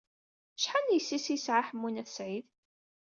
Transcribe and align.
Acḥal 0.57 0.83
n 0.89 0.95
yessi-s 0.95 1.27
ay 1.29 1.33
yesɛa 1.37 1.61
Ḥemmu 1.67 1.89
n 1.89 2.01
At 2.01 2.09
Sɛid? 2.15 2.45